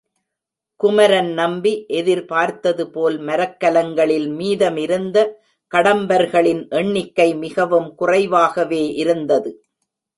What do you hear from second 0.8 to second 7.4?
குமரன் நம்பி எதிர்பார்த்தது போல் மரக்கலங்களில் மீதமிருந்த கடம்பர்களின் எண்ணிக்கை